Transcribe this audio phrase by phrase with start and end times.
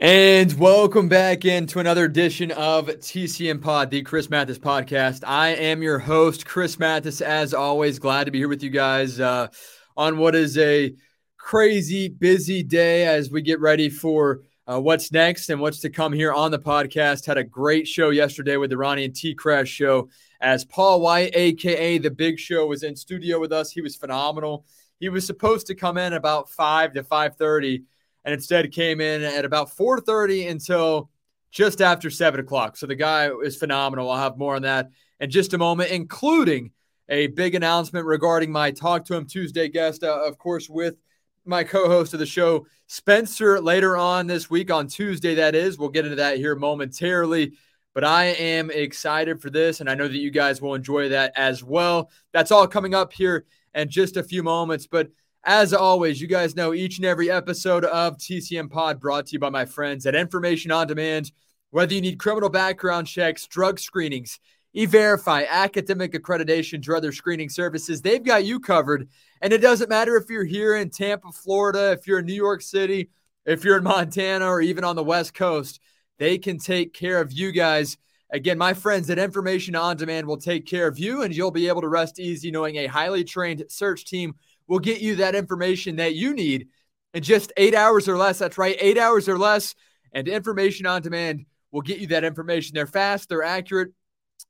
[0.00, 5.22] And welcome back into another edition of TCM Pod, the Chris Mathis podcast.
[5.24, 7.20] I am your host, Chris Mathis.
[7.20, 9.46] As always, glad to be here with you guys uh,
[9.96, 10.92] on what is a
[11.36, 16.12] crazy, busy day as we get ready for uh, what's next and what's to come
[16.12, 17.24] here on the podcast.
[17.24, 20.08] Had a great show yesterday with the Ronnie and TKras show
[20.40, 23.70] as Paul Wight, aka the Big Show, was in studio with us.
[23.70, 24.66] He was phenomenal.
[24.98, 27.84] He was supposed to come in about five to five thirty
[28.24, 31.10] and instead came in at about 4:30 until
[31.50, 32.76] just after seven o'clock.
[32.76, 34.10] So the guy is phenomenal.
[34.10, 36.72] I'll have more on that in just a moment, including
[37.08, 40.96] a big announcement regarding my Talk To 'Em Tuesday guest, uh, of course, with
[41.44, 45.34] my co-host of the show, Spencer, later on this week on Tuesday.
[45.34, 47.52] That is, we'll get into that here momentarily.
[47.92, 51.32] But I am excited for this, and I know that you guys will enjoy that
[51.36, 52.10] as well.
[52.32, 53.44] That's all coming up here
[53.74, 54.88] in just a few moments.
[54.88, 55.10] But
[55.44, 59.38] as always, you guys know each and every episode of TCM Pod brought to you
[59.38, 61.32] by my friends at Information on Demand.
[61.70, 64.40] Whether you need criminal background checks, drug screenings,
[64.72, 69.08] e verify, academic accreditations, or other screening services, they've got you covered.
[69.42, 72.62] And it doesn't matter if you're here in Tampa, Florida, if you're in New York
[72.62, 73.10] City,
[73.44, 75.78] if you're in Montana, or even on the West Coast,
[76.18, 77.98] they can take care of you guys.
[78.30, 81.68] Again, my friends at Information on Demand will take care of you, and you'll be
[81.68, 84.34] able to rest easy knowing a highly trained search team
[84.68, 86.68] will get you that information that you need
[87.12, 88.38] in just eight hours or less.
[88.38, 89.74] That's right, eight hours or less.
[90.12, 92.74] And information on demand will get you that information.
[92.74, 93.92] They're fast, they're accurate,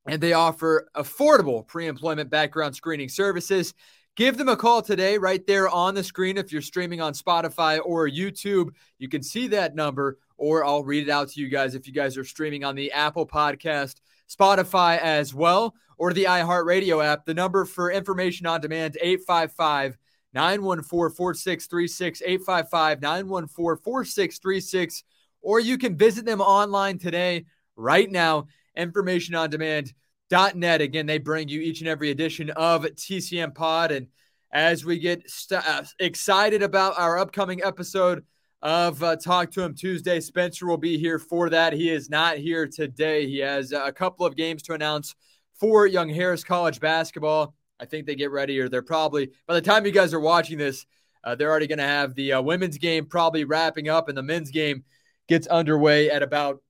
[0.07, 3.75] and they offer affordable pre employment background screening services.
[4.17, 6.39] Give them a call today, right there on the screen.
[6.39, 11.09] If you're streaming on Spotify or YouTube, you can see that number, or I'll read
[11.09, 13.97] it out to you guys if you guys are streaming on the Apple Podcast,
[14.31, 17.25] Spotify as well, or the iHeartRadio app.
[17.25, 19.98] The number for information on demand, 855
[20.34, 25.04] 914 4636, 855 914 4636,
[25.42, 27.44] or you can visit them online today,
[27.77, 28.46] right now.
[28.77, 30.80] Information on demand.net.
[30.80, 33.92] Again, they bring you each and every edition of TCM Pod.
[33.92, 34.08] And
[34.52, 38.24] as we get st- uh, excited about our upcoming episode
[38.62, 41.73] of uh, Talk To 'Em Tuesday, Spencer will be here for that.
[41.73, 43.27] He is not here today.
[43.27, 45.14] He has a couple of games to announce
[45.61, 47.55] for Young Harris College basketball.
[47.80, 50.58] I think they get ready, or they're probably by the time you guys are watching
[50.58, 50.86] this,
[51.24, 54.23] uh, they're already going to have the uh, women's game probably wrapping up, and the
[54.23, 54.85] men's game
[55.29, 56.61] gets underway at about.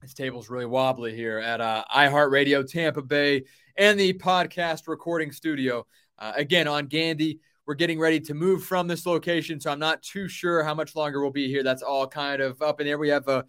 [0.00, 3.44] This table's really wobbly here at uh, iHeartRadio Tampa Bay
[3.76, 5.86] and the podcast recording studio.
[6.18, 10.02] Uh, again, on Gandy, we're getting ready to move from this location, so I'm not
[10.02, 11.62] too sure how much longer we'll be here.
[11.62, 12.98] That's all kind of up in there.
[12.98, 13.44] We have a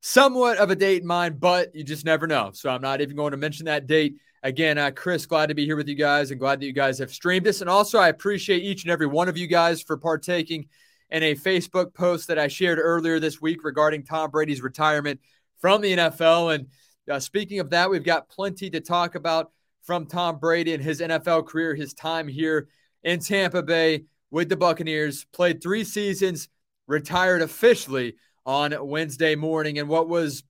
[0.00, 2.50] somewhat of a date in mind, but you just never know.
[2.52, 4.16] So I'm not even going to mention that date.
[4.42, 6.98] Again, uh, Chris, glad to be here with you guys and glad that you guys
[6.98, 7.60] have streamed this.
[7.60, 10.66] And also, I appreciate each and every one of you guys for partaking
[11.10, 15.20] in a Facebook post that I shared earlier this week regarding Tom Brady's retirement
[15.60, 16.54] from the NFL.
[16.54, 16.66] And
[17.10, 19.50] uh, speaking of that, we've got plenty to talk about
[19.82, 22.68] from Tom Brady and his NFL career, his time here
[23.02, 26.48] in Tampa Bay with the Buccaneers, played three seasons,
[26.86, 29.78] retired officially on Wednesday morning.
[29.78, 30.44] And what was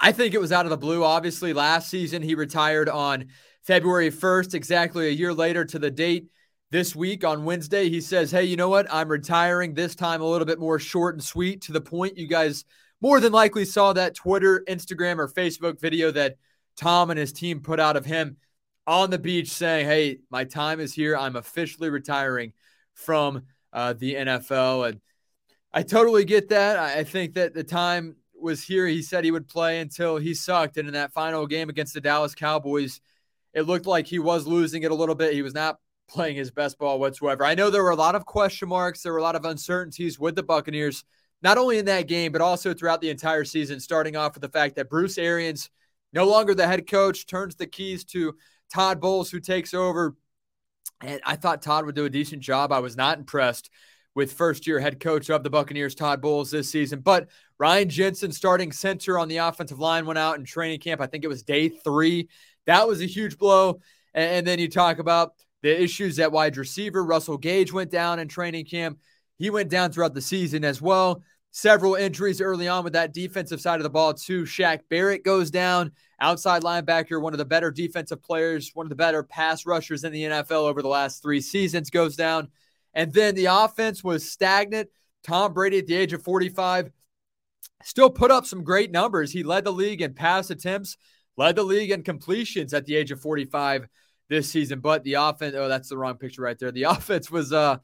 [0.00, 1.04] I think it was out of the blue.
[1.04, 3.26] Obviously, last season he retired on
[3.62, 6.28] February 1st, exactly a year later to the date.
[6.70, 8.86] This week on Wednesday, he says, Hey, you know what?
[8.90, 12.16] I'm retiring this time a little bit more short and sweet to the point.
[12.16, 12.64] You guys
[13.02, 16.36] more than likely saw that Twitter, Instagram, or Facebook video that
[16.76, 18.36] Tom and his team put out of him
[18.86, 21.16] on the beach saying, Hey, my time is here.
[21.16, 22.52] I'm officially retiring
[22.94, 24.88] from uh, the NFL.
[24.88, 25.00] And
[25.72, 26.78] I totally get that.
[26.78, 30.76] I think that the time was here, he said he would play until he sucked.
[30.76, 33.00] And in that final game against the Dallas Cowboys,
[33.52, 35.34] it looked like he was losing it a little bit.
[35.34, 35.78] He was not
[36.08, 37.44] playing his best ball whatsoever.
[37.44, 40.18] I know there were a lot of question marks, there were a lot of uncertainties
[40.18, 41.04] with the Buccaneers,
[41.42, 44.48] not only in that game, but also throughout the entire season, starting off with the
[44.48, 45.70] fact that Bruce Arians,
[46.12, 48.34] no longer the head coach, turns the keys to
[48.72, 50.16] Todd Bowles, who takes over.
[51.00, 52.72] And I thought Todd would do a decent job.
[52.72, 53.70] I was not impressed
[54.14, 57.00] with first year head coach of the Buccaneers, Todd Bowles, this season.
[57.00, 57.28] But
[57.60, 61.02] Ryan Jensen, starting center on the offensive line, went out in training camp.
[61.02, 62.30] I think it was day three.
[62.64, 63.80] That was a huge blow.
[64.14, 67.04] And, then you talk about the issues at wide receiver.
[67.04, 68.98] Russell Gage went down in training camp.
[69.36, 71.22] He went down throughout the season as well.
[71.50, 74.44] Several injuries early on with that defensive side of the ball, too.
[74.44, 78.96] Shaq Barrett goes down, outside linebacker, one of the better defensive players, one of the
[78.96, 82.48] better pass rushers in the NFL over the last three seasons, goes down.
[82.94, 84.88] And then the offense was stagnant.
[85.22, 86.90] Tom Brady at the age of 45
[87.82, 89.32] still put up some great numbers.
[89.32, 90.96] He led the league in pass attempts,
[91.36, 93.88] led the league in completions at the age of 45
[94.28, 94.80] this season.
[94.80, 96.72] But the offense, oh, that's the wrong picture right there.
[96.72, 97.78] The offense was uh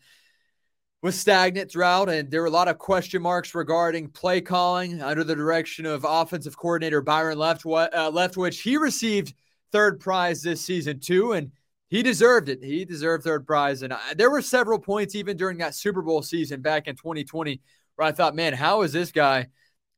[1.02, 5.22] was stagnant throughout, and there were a lot of question marks regarding play calling under
[5.22, 8.60] the direction of offensive coordinator Byron Left, uh, Leftwich.
[8.60, 9.34] He received
[9.72, 11.52] third prize this season too, and
[11.88, 12.64] he deserved it.
[12.64, 16.22] He deserved third prize, and I, there were several points even during that Super Bowl
[16.22, 17.60] season back in 2020
[17.96, 19.46] where I thought, man, how is this guy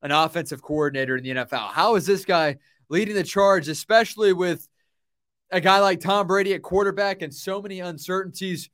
[0.03, 1.71] an offensive coordinator in the NFL?
[1.71, 2.57] How is this guy
[2.89, 4.69] leading the charge, especially with
[5.51, 8.71] a guy like Tom Brady at quarterback and so many uncertainties?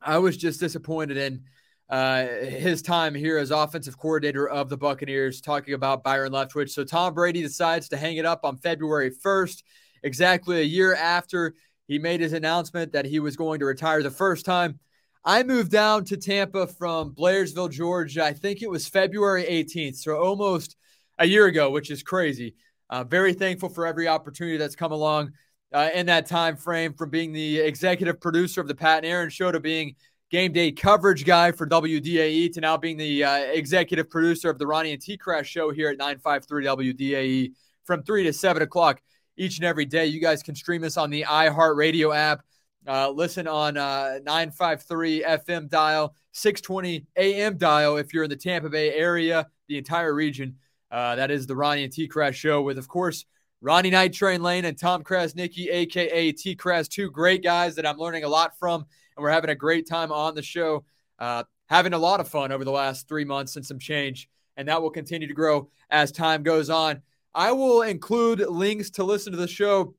[0.00, 1.44] I was just disappointed in
[1.88, 6.70] uh, his time here as offensive coordinator of the Buccaneers, talking about Byron Leftwich.
[6.70, 9.62] So Tom Brady decides to hang it up on February 1st,
[10.02, 11.54] exactly a year after
[11.86, 14.78] he made his announcement that he was going to retire the first time.
[15.26, 18.24] I moved down to Tampa from Blairsville, Georgia.
[18.24, 20.76] I think it was February 18th, so almost
[21.18, 22.54] a year ago, which is crazy.
[22.90, 25.32] Uh, very thankful for every opportunity that's come along
[25.72, 29.30] uh, in that time frame, from being the executive producer of the Pat and Aaron
[29.30, 29.94] Show to being
[30.30, 34.66] game day coverage guy for WDAE to now being the uh, executive producer of the
[34.66, 37.52] Ronnie and TKras Show here at 953 WDAE
[37.84, 39.00] from three to seven o'clock
[39.38, 40.04] each and every day.
[40.04, 42.44] You guys can stream us on the iHeartRadio app
[42.86, 48.68] uh, listen on uh, 953 FM dial, 620 AM dial if you're in the Tampa
[48.68, 50.56] Bay area, the entire region.
[50.90, 53.24] Uh, that is the Ronnie and TKras show with, of course,
[53.60, 58.24] Ronnie Night Train Lane and Tom Krasniqi, aka TKras, two great guys that I'm learning
[58.24, 58.84] a lot from,
[59.16, 60.84] and we're having a great time on the show.
[61.18, 64.28] Uh, having a lot of fun over the last three months and some change,
[64.58, 67.00] and that will continue to grow as time goes on.
[67.34, 69.94] I will include links to listen to the show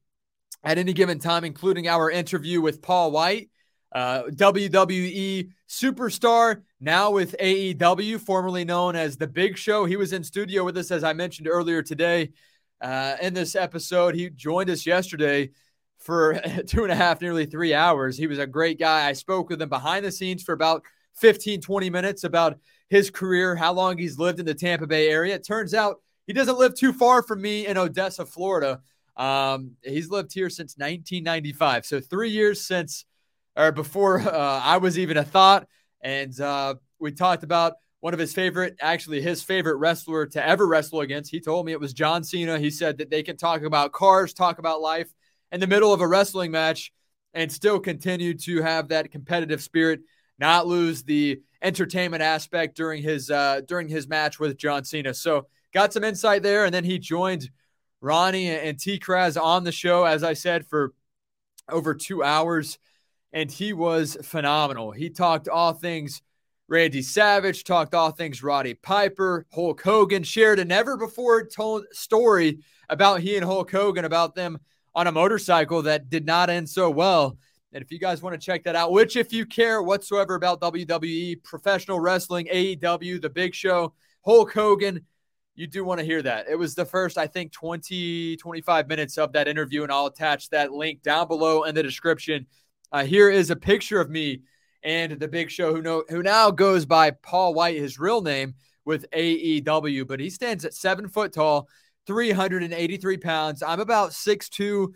[0.65, 3.49] at any given time, including our interview with Paul Wight,
[3.93, 9.85] uh, WWE superstar, now with AEW, formerly known as The Big Show.
[9.85, 12.31] He was in studio with us, as I mentioned earlier today.
[12.81, 15.51] Uh, in this episode, he joined us yesterday
[15.99, 18.17] for two and a half, nearly three hours.
[18.17, 19.07] He was a great guy.
[19.07, 20.83] I spoke with him behind the scenes for about
[21.15, 22.57] 15, 20 minutes about
[22.89, 25.35] his career, how long he's lived in the Tampa Bay area.
[25.35, 28.81] It turns out he doesn't live too far from me in Odessa, Florida.
[29.17, 33.05] Um, he's lived here since 1995, so three years since
[33.55, 35.67] or before uh, I was even a thought.
[36.01, 40.67] And uh, we talked about one of his favorite, actually his favorite wrestler to ever
[40.67, 41.31] wrestle against.
[41.31, 42.59] He told me it was John Cena.
[42.59, 45.09] He said that they can talk about cars, talk about life
[45.51, 46.91] in the middle of a wrestling match,
[47.33, 50.01] and still continue to have that competitive spirit,
[50.37, 55.13] not lose the entertainment aspect during his uh, during his match with John Cena.
[55.13, 57.49] So got some insight there, and then he joined
[58.05, 60.93] Ronnie and TKras on the show, as I said, for
[61.67, 62.77] over two hours,
[63.33, 64.91] and he was phenomenal.
[64.91, 66.21] He talked all things
[66.67, 72.59] Randy Savage, talked all things Roddy Piper, Hulk Hogan, shared a never before told story
[72.89, 74.59] about he and Hulk Hogan, about them
[74.93, 77.39] on a motorcycle that did not end so well.
[77.73, 80.61] And if you guys want to check that out, which if you care whatsoever about
[80.61, 83.93] WWE, professional wrestling, AEW, The Big Show,
[84.23, 85.05] Hulk Hogan,
[85.55, 86.47] you do want to hear that.
[86.49, 90.49] It was the first, I think, 20, 25 minutes of that interview, and I'll attach
[90.49, 92.45] that link down below in the description.
[92.91, 94.41] Uh, here is a picture of me
[94.83, 98.53] and the big show who know who now goes by Paul Wight, his real name
[98.85, 101.67] with AEW, but he stands at seven foot tall,
[102.05, 103.63] 383 pounds.
[103.63, 104.93] I'm about six two.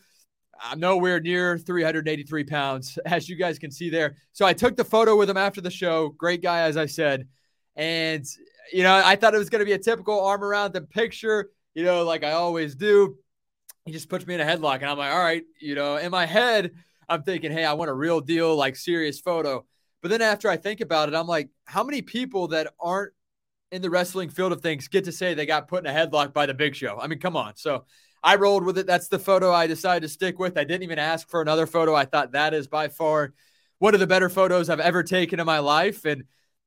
[0.62, 4.16] I'm nowhere near 383 pounds, as you guys can see there.
[4.34, 6.10] So I took the photo with him after the show.
[6.10, 7.28] Great guy, as I said.
[7.76, 8.26] And
[8.72, 11.50] you know, I thought it was going to be a typical arm around the picture,
[11.74, 13.16] you know, like I always do.
[13.86, 16.12] He just puts me in a headlock, and I'm like, all right, you know, in
[16.12, 16.72] my head,
[17.08, 19.66] I'm thinking, hey, I want a real deal, like serious photo.
[20.02, 23.14] But then after I think about it, I'm like, how many people that aren't
[23.72, 26.34] in the wrestling field of things get to say they got put in a headlock
[26.34, 27.00] by the big show?
[27.00, 27.56] I mean, come on.
[27.56, 27.86] So
[28.24, 28.86] I rolled with it.
[28.86, 30.58] That's the photo I decided to stick with.
[30.58, 31.96] I didn't even ask for another photo.
[31.96, 33.34] I thought that is by far
[33.80, 36.06] one of the better photos I've ever taken in my life.
[36.06, 36.26] And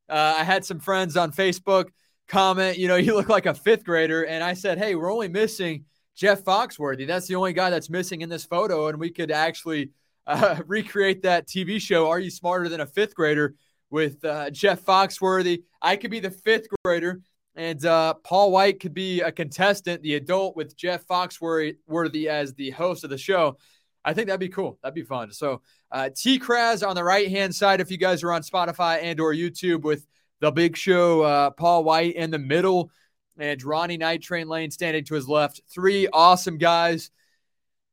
[0.09, 1.87] uh, I had some friends on Facebook
[2.29, 4.25] comment, you know, you look like a fifth grader.
[4.25, 5.85] And I said, hey, we're only missing
[6.17, 7.07] Jeff Foxworthy.
[7.07, 8.89] That's the only guy that's missing in this photo.
[8.89, 9.91] And we could actually
[10.27, 13.55] uh, recreate that TV show, Are You Smarter Than a Fifth Grader,
[13.91, 15.63] with uh, Jeff Foxworthy.
[15.83, 17.21] I could be the fifth grader.
[17.55, 22.71] And uh, Paul Wight could be a contestant, the adult, with Jeff Foxworthy as the
[22.71, 23.59] host of the show.
[24.05, 24.79] I think that'd be cool.
[24.83, 25.33] That'd be fun.
[25.33, 29.21] So uh, TKras on the right hand side, if you guys are on Spotify and
[29.21, 30.07] or YouTube with
[30.41, 32.91] the big show, uh, Paul Wight in the middle,
[33.39, 35.63] and Ronnie Night Train Lane standing to his left.
[35.73, 37.11] Three awesome guys.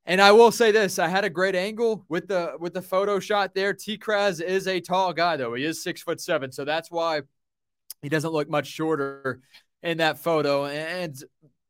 [0.05, 3.19] And I will say this: I had a great angle with the with the photo
[3.19, 3.73] shot there.
[3.73, 5.53] TKras is a tall guy, though.
[5.53, 7.21] He is six foot seven, so that's why
[8.01, 9.41] he doesn't look much shorter
[9.83, 10.65] in that photo.
[10.65, 11.15] And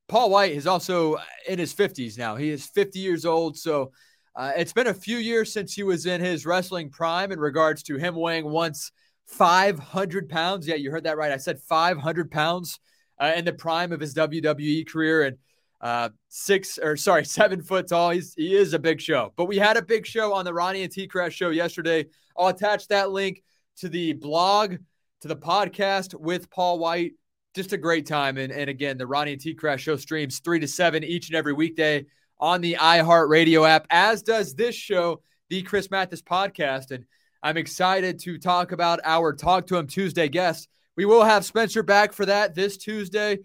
[0.08, 1.17] Paul Wight is also
[1.48, 2.38] in his fifties now.
[2.38, 3.91] He is fifty years old, so
[4.39, 7.84] uh, it's been a few years since he was in his wrestling prime in regards
[7.84, 8.89] to him weighing once
[9.27, 10.65] 500 pounds.
[10.65, 11.34] Yeah, you heard that right.
[11.34, 12.79] I said 500 pounds
[13.19, 15.38] uh, in the prime of his WWE career and
[15.81, 18.12] uh, six or sorry, seven foot tall.
[18.12, 19.34] He's he is a big show.
[19.36, 22.05] But we had a big show on the Ronnie and TKras show yesterday.
[22.38, 23.43] I'll attach that link
[23.79, 24.77] to the blog,
[25.19, 27.12] to the podcast with Paul Wight.
[27.55, 28.38] Just a great time.
[28.38, 31.36] And, and again, the Ronnie and T Crash show streams three to seven each and
[31.36, 32.05] every weekday
[32.39, 36.91] on the iHeartRadio app, as does this show, the Chris Mathis podcast.
[36.91, 37.05] And
[37.43, 40.69] I'm excited to talk about our Talk To 'Em Tuesday guest.
[40.96, 43.39] We will have Spencer back for that this Tuesday.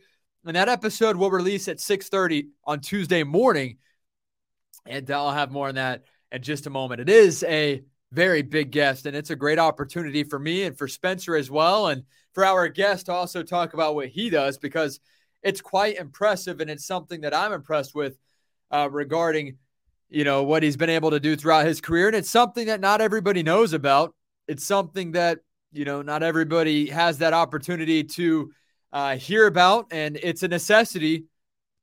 [0.44, 3.78] And that episode will release at 6:30 on Tuesday morning.
[4.86, 7.00] And I'll have more on that in just a moment.
[7.00, 7.82] It is a
[8.12, 11.88] very big guest, and it's a great opportunity for me and for Spencer as well,
[11.88, 15.00] and for our guest to also talk about what he does because
[15.42, 18.16] it's quite impressive, and it's something that I'm impressed with
[18.74, 19.56] uh, regarding,
[20.10, 22.80] you know, what he's been able to do throughout his career, and it's something that
[22.80, 24.14] not everybody knows about.
[24.48, 25.38] It's something that
[25.72, 28.52] you know not everybody has that opportunity to
[28.92, 31.26] uh, hear about, and it's a necessity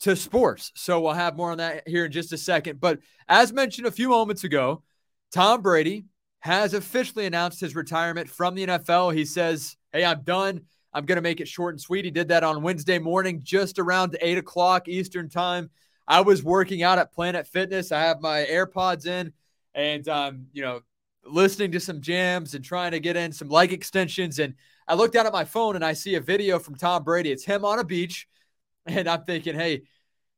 [0.02, 0.72] to sports.
[0.76, 2.80] So we'll have more on that here in just a second.
[2.80, 4.84] But as mentioned a few moments ago,
[5.32, 6.06] Tom Brady
[6.40, 9.14] has officially announced his retirement from the NFL.
[9.14, 10.62] He says, Hey, I'm done.
[10.94, 12.04] I'm going to make it short and sweet.
[12.04, 15.70] He did that on Wednesday morning, just around eight o'clock Eastern time.
[16.08, 17.92] I was working out at Planet Fitness.
[17.92, 19.34] I have my AirPods in
[19.74, 20.82] and, um, you know,
[21.26, 24.40] listening to some jams and trying to get in some leg extensions.
[24.40, 24.56] And
[24.88, 27.32] I look down at my phone and I see a video from Tom Brady.
[27.32, 28.28] It's him on a beach.
[28.88, 29.84] And I'm thinking, hey,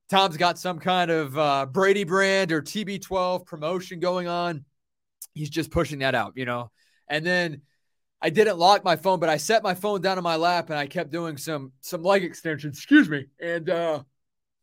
[0.09, 4.65] Tom's got some kind of uh, Brady brand or TB12 promotion going on.
[5.33, 6.69] He's just pushing that out, you know.
[7.07, 7.61] And then
[8.21, 10.77] I didn't lock my phone, but I set my phone down on my lap and
[10.77, 12.77] I kept doing some some leg extensions.
[12.77, 13.27] Excuse me.
[13.41, 14.03] And uh,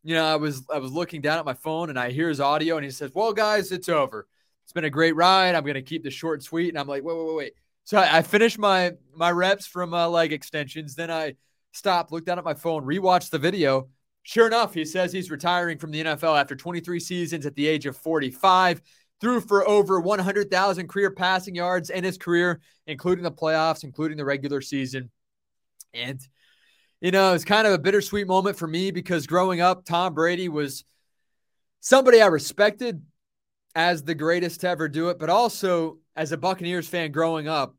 [0.02, 2.40] you know, I was I was looking down at my phone and I hear his
[2.40, 4.26] audio and he says, "Well, guys, it's over.
[4.64, 5.54] It's been a great ride.
[5.54, 7.52] I'm gonna keep this short and sweet." And I'm like, "Wait, wait, wait, wait."
[7.84, 10.94] So I, I finished my my reps from uh, leg extensions.
[10.94, 11.34] Then I
[11.72, 13.88] stopped, looked down at my phone, rewatched the video.
[14.22, 17.86] Sure enough, he says he's retiring from the NFL after 23 seasons at the age
[17.86, 18.82] of 45.
[19.20, 24.24] Threw for over 100,000 career passing yards in his career, including the playoffs, including the
[24.24, 25.10] regular season.
[25.92, 26.20] And,
[27.00, 30.48] you know, it's kind of a bittersweet moment for me because growing up, Tom Brady
[30.48, 30.84] was
[31.80, 33.02] somebody I respected
[33.74, 37.74] as the greatest to ever do it, but also as a Buccaneers fan growing up,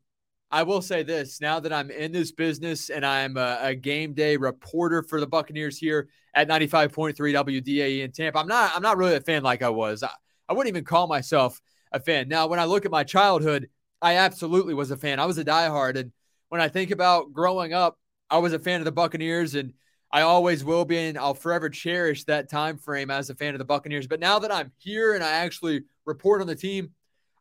[0.50, 4.12] I will say this now that I'm in this business and I'm a, a, game
[4.12, 8.38] day reporter for the Buccaneers here at 95.3 WDAE in Tampa.
[8.38, 10.02] I'm not I'm not really a fan like I was.
[10.02, 10.10] I,
[10.48, 11.58] I wouldn't even call myself
[11.90, 12.28] a fan.
[12.28, 13.70] Now, when I look at my childhood,
[14.02, 15.20] I absolutely was a fan.
[15.20, 15.96] I was a diehard.
[15.96, 16.12] And
[16.50, 17.98] when I think about growing up,
[18.32, 19.74] I was a fan of the Buccaneers and
[20.10, 23.58] I always will be, and I'll forever cherish that time frame as a fan of
[23.58, 24.06] the Buccaneers.
[24.06, 26.90] But now that I'm here and I actually report on the team,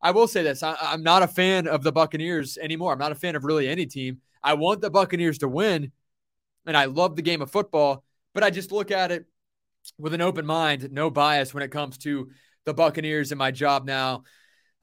[0.02, 2.92] I will say this: I, I'm not a fan of the Buccaneers anymore.
[2.92, 4.20] I'm not a fan of really any team.
[4.44, 5.92] I want the Buccaneers to win,
[6.66, 8.04] and I love the game of football.
[8.34, 9.26] But I just look at it
[9.98, 12.30] with an open mind, no bias when it comes to
[12.66, 14.24] the Buccaneers and my job now.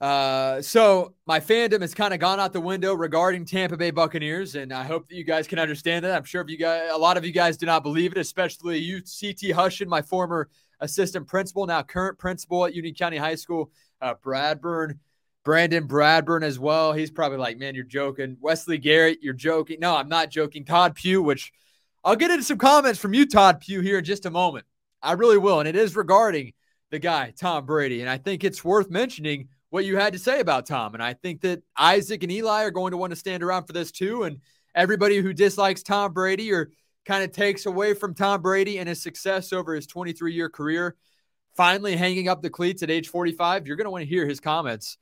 [0.01, 4.55] Uh, so my fandom has kind of gone out the window regarding Tampa Bay Buccaneers,
[4.55, 6.15] and I hope that you guys can understand that.
[6.15, 8.77] I'm sure if you guys, a lot of you guys do not believe it, especially
[8.77, 13.71] you, CT Hushin, my former assistant principal, now current principal at Union County High School,
[14.01, 14.99] uh, Bradburn
[15.43, 16.93] Brandon Bradburn as well.
[16.93, 18.37] He's probably like, man, you're joking.
[18.39, 19.79] Wesley Garrett, you're joking.
[19.79, 20.65] No, I'm not joking.
[20.65, 21.51] Todd Pugh, which
[22.03, 24.65] I'll get into some comments from you, Todd Pugh, here in just a moment.
[25.01, 25.59] I really will.
[25.59, 26.53] And it is regarding
[26.91, 28.01] the guy, Tom Brady.
[28.01, 30.93] And I think it's worth mentioning what you had to say about Tom.
[30.93, 33.73] And I think that Isaac and Eli are going to want to stand around for
[33.73, 34.23] this too.
[34.23, 34.39] And
[34.73, 36.71] everybody who dislikes Tom Brady or
[37.05, 40.95] kind of takes away from Tom Brady and his success over his 23 year career,
[41.55, 44.39] finally hanging up the cleats at age 45, you're going to want to hear his
[44.39, 44.97] comments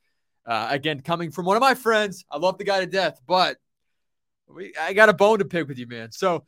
[0.48, 3.58] uh, again, coming from one of my friends, I love the guy to death, but
[4.48, 6.10] we, I got a bone to pick with you, man.
[6.10, 6.46] So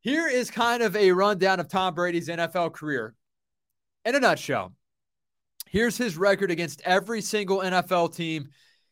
[0.00, 3.14] here is kind of a rundown of Tom Brady's NFL career
[4.04, 4.74] in a nutshell.
[5.70, 8.48] Here's his record against every single NFL team.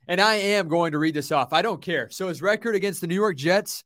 [0.08, 1.52] And I am going to read this off.
[1.52, 2.08] I don't care.
[2.10, 3.82] So his record against the New York Jets,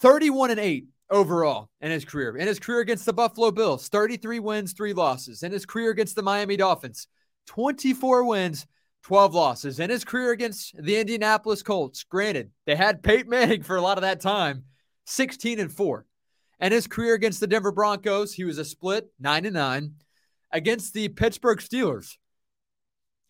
[0.00, 2.36] 31 and 8 overall in his career.
[2.36, 5.42] In his career against the Buffalo Bills, 33 wins, 3 losses.
[5.42, 7.08] In his career against the Miami Dolphins,
[7.46, 8.66] 24 wins,
[9.02, 9.80] 12 losses.
[9.80, 13.98] In his career against the Indianapolis Colts, granted, they had Peyton Manning for a lot
[13.98, 14.64] of that time,
[15.04, 16.06] 16 and 4.
[16.58, 19.94] And his career against the Denver Broncos, he was a split 9 and 9.
[20.54, 22.16] Against the Pittsburgh Steelers,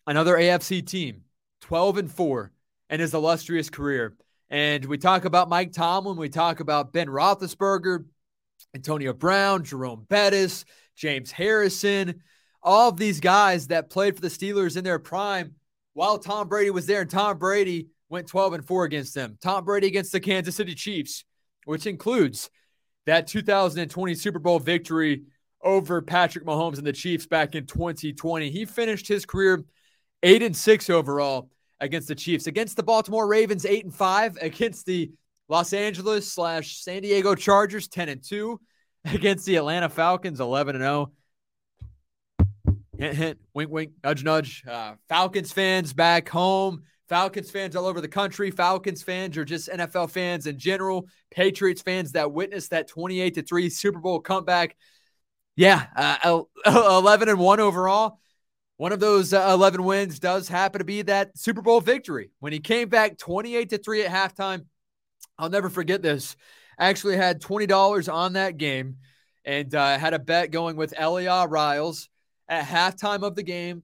[0.05, 1.23] another AFC team,
[1.61, 2.51] 12 and 4
[2.91, 4.15] in his illustrious career.
[4.51, 8.05] And we talk about Mike Tomlin, we talk about Ben Roethlisberger,
[8.75, 10.65] Antonio Brown, Jerome Bettis,
[10.95, 12.21] James Harrison,
[12.61, 15.55] all of these guys that played for the Steelers in their prime
[15.93, 17.01] while Tom Brady was there.
[17.01, 19.39] And Tom Brady went 12 and 4 against them.
[19.41, 21.25] Tom Brady against the Kansas City Chiefs,
[21.65, 22.51] which includes
[23.07, 25.23] that 2020 Super Bowl victory
[25.65, 28.49] over Patrick Mahomes and the Chiefs back in 2020.
[28.49, 29.65] He finished his career
[30.23, 32.47] 8 and 6 overall against the Chiefs.
[32.47, 35.11] Against the Baltimore Ravens 8 and 5, against the
[35.49, 38.59] Los Angeles slash San Diego Chargers 10 and 2,
[39.05, 41.11] against the Atlanta Falcons 11 and 0.
[42.97, 44.63] Hint, hint, wink, wink, nudge, nudge.
[44.65, 49.69] Uh, Falcons fans back home Falcons fans all over the country, Falcons fans or just
[49.69, 54.75] NFL fans in general, Patriots fans that witnessed that 28 to 3 Super Bowl comeback.
[55.55, 58.19] Yeah, uh, 11 and 1 overall.
[58.77, 62.31] One of those uh, 11 wins does happen to be that Super Bowl victory.
[62.39, 64.65] When he came back 28 to 3 at halftime,
[65.37, 66.35] I'll never forget this.
[66.77, 68.97] Actually had $20 on that game
[69.45, 72.09] and uh, had a bet going with Elia Riles
[72.49, 73.83] at halftime of the game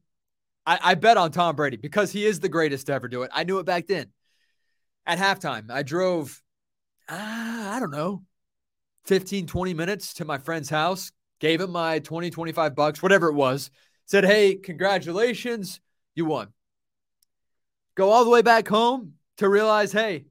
[0.65, 3.31] I, I bet on Tom Brady because he is the greatest to ever do it.
[3.33, 4.07] I knew it back then.
[5.05, 6.41] At halftime, I drove,
[7.09, 8.23] uh, I don't know,
[9.05, 13.33] 15, 20 minutes to my friend's house, gave him my 20, 25 bucks, whatever it
[13.33, 13.69] was,
[14.05, 15.81] said, Hey, congratulations,
[16.15, 16.47] you won.
[17.95, 20.25] Go all the way back home to realize, hey,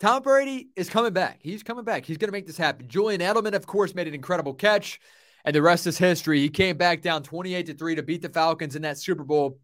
[0.00, 1.40] Tom Brady is coming back.
[1.42, 2.06] He's coming back.
[2.06, 2.88] He's going to make this happen.
[2.88, 5.00] Julian Edelman, of course, made an incredible catch,
[5.44, 6.40] and the rest is history.
[6.40, 9.58] He came back down 28 to 3 to beat the Falcons in that Super Bowl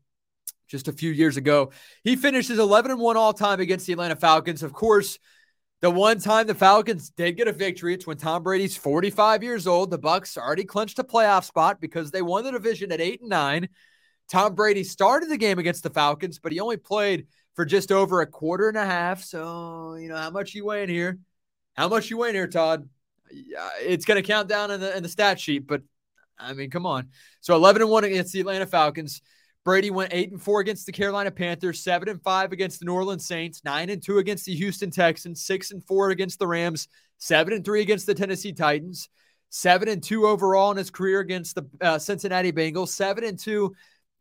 [0.69, 1.71] just a few years ago.
[2.05, 4.63] He finishes 11 and 1 all time against the Atlanta Falcons.
[4.63, 5.19] Of course,
[5.81, 9.67] the one time the Falcons did get a victory, it's when Tom Brady's 45 years
[9.67, 9.91] old.
[9.91, 13.31] The Bucs already clinched a playoff spot because they won the division at 8 and
[13.31, 13.69] 9.
[14.29, 18.21] Tom Brady started the game against the Falcons, but he only played for just over
[18.21, 19.23] a quarter and a half.
[19.25, 21.19] So, you know, how much you weighing here?
[21.75, 22.89] How much you weighing here, Todd?
[23.31, 25.83] It's going to count down in the in the stat sheet, but
[26.39, 27.09] I mean, come on.
[27.41, 29.23] So 11 and 1 against the Atlanta Falcons.
[29.65, 32.95] Brady went eight and four against the Carolina Panthers, seven and five against the New
[32.95, 36.89] Orleans Saints, nine and two against the Houston Texans, six and four against the Rams,
[37.19, 39.11] seven and three against the Tennessee Titans,
[39.51, 43.75] seven and two overall in his career against the uh, Cincinnati Bengals, seven and two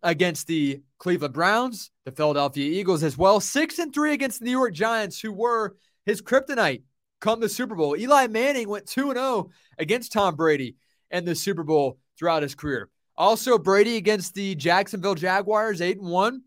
[0.03, 4.51] against the Cleveland Browns, the Philadelphia Eagles as well, six and three against the New
[4.51, 6.83] York Giants, who were his kryptonite
[7.21, 7.95] come the Super Bowl.
[7.95, 10.75] Eli Manning went two and zero oh against Tom Brady
[11.11, 12.89] and the Super Bowl throughout his career.
[13.19, 16.43] Also, Brady against the Jacksonville Jaguars, eight and one,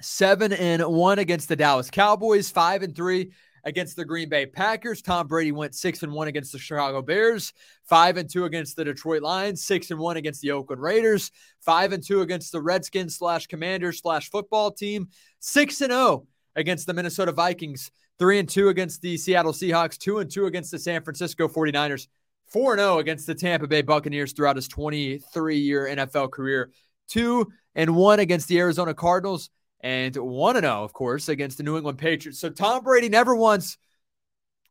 [0.00, 3.30] seven and one against the Dallas Cowboys, five and three
[3.62, 5.00] against the Green Bay Packers.
[5.00, 7.52] Tom Brady went six and one against the Chicago Bears,
[7.84, 11.92] five and two against the Detroit Lions, six and one against the Oakland Raiders, five
[11.92, 15.06] and two against the Redskins slash Commanders slash football team,
[15.38, 19.98] six and zero oh against the Minnesota Vikings, three and two against the Seattle Seahawks,
[19.98, 22.08] two and two against the San Francisco 49ers.
[22.52, 26.70] 4 0 against the Tampa Bay Buccaneers throughout his 23 year NFL career.
[27.08, 31.76] 2 and 1 against the Arizona Cardinals, and 1 0, of course, against the New
[31.76, 32.38] England Patriots.
[32.38, 33.78] So Tom Brady never once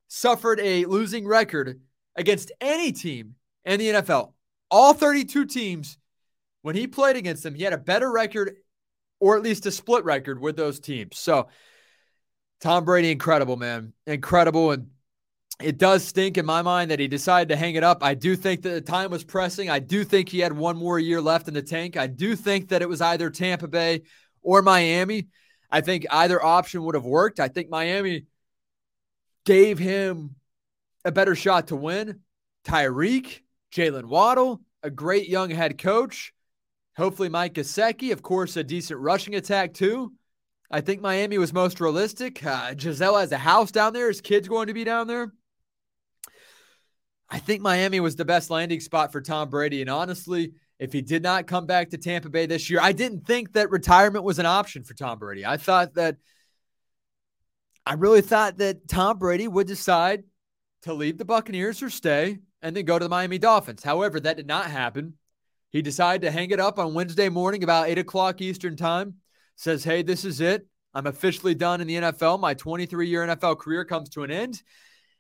[0.08, 1.82] suffered a losing record
[2.16, 4.34] against any team in the NFL.
[4.70, 5.98] All 32 teams,
[6.62, 8.58] when he played against them, he had a better record
[9.20, 11.18] or at least a split record with those teams.
[11.18, 11.48] So
[12.60, 13.94] Tom Brady, incredible, man.
[14.06, 14.72] Incredible.
[14.72, 14.88] And
[15.64, 18.04] it does stink in my mind that he decided to hang it up.
[18.04, 19.70] I do think that the time was pressing.
[19.70, 21.98] I do think he had one more year left in the tank.
[21.98, 24.04] I do think that it was either Tampa Bay
[24.42, 25.28] or Miami.
[25.70, 27.40] I think either option would have worked.
[27.40, 28.26] I think Miami
[29.46, 30.36] gave him
[31.06, 32.20] a better shot to win.
[32.66, 33.42] Tyreek,
[33.74, 36.34] Jaylen Waddle, a great young head coach.
[36.98, 40.14] Hopefully, Mike Gesicki, of course, a decent rushing attack too.
[40.70, 42.46] I think Miami was most realistic.
[42.46, 44.08] Uh, Gisele has a house down there.
[44.08, 45.32] His kid's going to be down there.
[47.32, 49.80] I think Miami was the best landing spot for Tom Brady.
[49.80, 53.26] And honestly, if he did not come back to Tampa Bay this year, I didn't
[53.26, 55.46] think that retirement was an option for Tom Brady.
[55.46, 56.18] I thought that,
[57.86, 60.24] I really thought that Tom Brady would decide
[60.82, 63.82] to leave the Buccaneers or stay and then go to the Miami Dolphins.
[63.82, 65.14] However, that did not happen.
[65.70, 69.16] He decided to hang it up on Wednesday morning about 8 o'clock Eastern Time.
[69.56, 70.68] Says, hey, this is it.
[70.94, 72.42] I'm officially done in the NFL.
[72.42, 74.62] My 23 year NFL career comes to an end.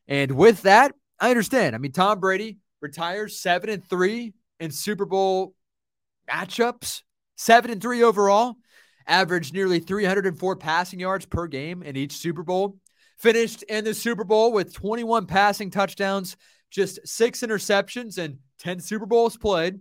[0.08, 1.76] And with that, I understand.
[1.76, 5.54] I mean, Tom Brady retires seven and three in Super Bowl
[6.28, 7.04] matchups,
[7.38, 8.56] seven and three overall,
[9.06, 12.78] averaged nearly 304 passing yards per game in each Super Bowl.
[13.20, 16.38] Finished in the Super Bowl with 21 passing touchdowns,
[16.72, 19.80] just six interceptions, and 10 Super Bowls played.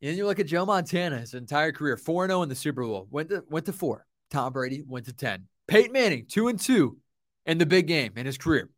[0.00, 3.08] And you look at Joe Montana, his entire career, 4 0 in the Super Bowl,
[3.10, 4.06] went to, went to four.
[4.30, 5.48] Tom Brady went to 10.
[5.66, 6.96] Peyton Manning, 2 and 2
[7.46, 8.70] in the big game in his career.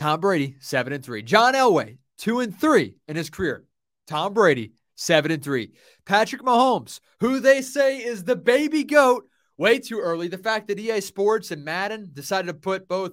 [0.00, 1.22] Tom Brady, seven and three.
[1.22, 3.66] John Elway, two and three in his career.
[4.06, 5.72] Tom Brady, seven and three.
[6.06, 10.28] Patrick Mahomes, who they say is the baby goat, way too early.
[10.28, 13.12] The fact that EA Sports and Madden decided to put both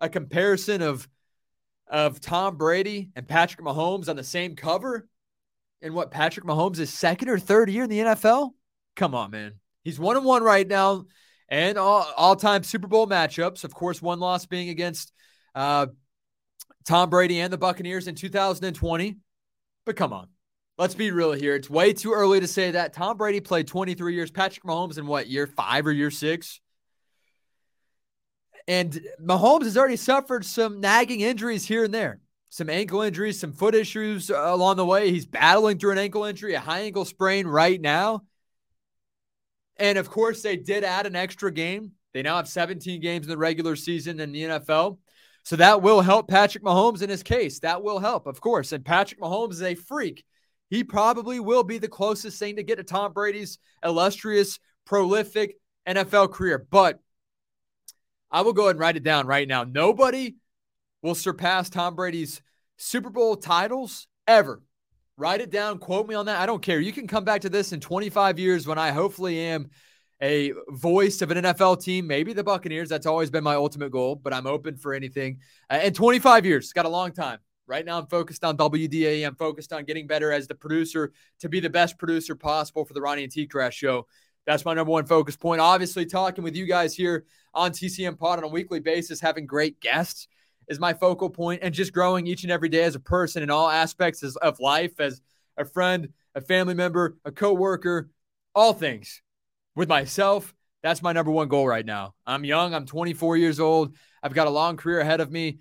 [0.00, 1.08] a comparison of
[1.86, 5.08] of Tom Brady and Patrick Mahomes on the same cover
[5.80, 8.50] and what Patrick Mahomes is second or third year in the NFL?
[8.96, 9.52] Come on, man.
[9.84, 11.04] He's one and one right now
[11.48, 13.62] and all, all-time Super Bowl matchups.
[13.62, 15.12] Of course, one loss being against
[15.54, 15.86] uh,
[16.88, 19.18] Tom Brady and the Buccaneers in 2020.
[19.84, 20.28] But come on.
[20.78, 21.54] Let's be real here.
[21.54, 22.94] It's way too early to say that.
[22.94, 24.30] Tom Brady played 23 years.
[24.30, 26.60] Patrick Mahomes in what, year five or year six?
[28.66, 33.52] And Mahomes has already suffered some nagging injuries here and there, some ankle injuries, some
[33.52, 35.10] foot issues uh, along the way.
[35.10, 38.22] He's battling through an ankle injury, a high ankle sprain right now.
[39.76, 41.92] And of course, they did add an extra game.
[42.14, 44.96] They now have 17 games in the regular season in the NFL.
[45.48, 47.60] So that will help Patrick Mahomes in his case.
[47.60, 48.72] That will help, of course.
[48.72, 50.22] And Patrick Mahomes is a freak
[50.70, 55.56] he probably will be the closest thing to get to Tom Brady's illustrious, prolific
[55.86, 56.66] NFL career.
[56.70, 57.00] But
[58.30, 59.64] I will go ahead and write it down right now.
[59.64, 60.36] Nobody
[61.02, 62.42] will surpass Tom Brady's
[62.76, 64.62] Super Bowl titles ever.
[65.16, 66.38] Write it down, quote me on that.
[66.38, 66.78] I don't care.
[66.78, 69.70] You can come back to this in 25 years when I hopefully am
[70.20, 72.88] a voice of an NFL team, maybe the Buccaneers.
[72.88, 75.38] That's always been my ultimate goal, but I'm open for anything.
[75.70, 77.38] Uh, and 25 years, got a long time.
[77.66, 79.26] Right now, I'm focused on WDAE.
[79.26, 82.94] I'm focused on getting better as the producer to be the best producer possible for
[82.94, 84.06] the Ronnie and TKras show.
[84.46, 85.60] That's my number one focus point.
[85.60, 89.78] Obviously, talking with you guys here on TCM Pod on a weekly basis, having great
[89.80, 90.28] guests
[90.68, 93.50] is my focal point, and just growing each and every day as a person in
[93.50, 95.20] all aspects of life, as
[95.58, 98.10] a friend, a family member, a coworker,
[98.54, 99.22] all things.
[99.78, 102.12] With myself, that's my number one goal right now.
[102.26, 102.74] I'm young.
[102.74, 103.94] I'm 24 years old.
[104.20, 105.60] I've got a long career ahead of me.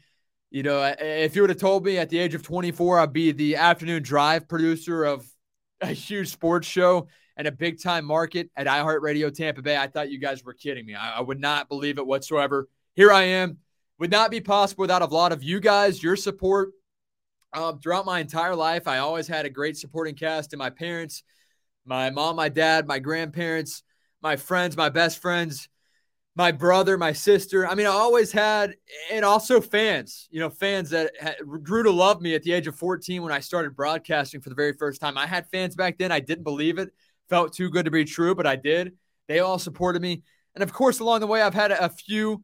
[0.49, 3.31] You know, if you would have told me at the age of 24, I'd be
[3.31, 5.23] the afternoon drive producer of
[5.81, 10.09] a huge sports show and a big time market at iHeartRadio Tampa Bay, I thought
[10.09, 10.95] you guys were kidding me.
[10.95, 12.67] I, I would not believe it whatsoever.
[12.95, 13.59] Here I am.
[13.99, 16.69] Would not be possible without a lot of you guys, your support.
[17.53, 21.21] Um, throughout my entire life, I always had a great supporting cast and my parents,
[21.85, 23.83] my mom, my dad, my grandparents,
[24.27, 25.69] my friends, my best friends
[26.37, 27.67] my brother, my sister.
[27.67, 28.75] I mean, I always had,
[29.11, 31.11] and also fans, you know, fans that
[31.63, 34.55] grew to love me at the age of 14 when I started broadcasting for the
[34.55, 35.17] very first time.
[35.17, 36.11] I had fans back then.
[36.11, 36.93] I didn't believe it,
[37.27, 38.93] felt too good to be true, but I did.
[39.27, 40.21] They all supported me.
[40.53, 42.43] And of course, along the way, I've had a few,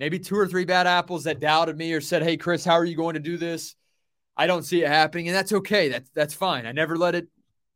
[0.00, 2.84] maybe two or three bad apples that doubted me or said, Hey, Chris, how are
[2.84, 3.76] you going to do this?
[4.36, 5.28] I don't see it happening.
[5.28, 5.90] And that's okay.
[5.90, 6.66] That's, that's fine.
[6.66, 7.28] I never let it